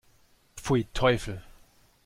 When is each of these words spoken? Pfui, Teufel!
Pfui, 0.55 0.87
Teufel! 0.95 1.43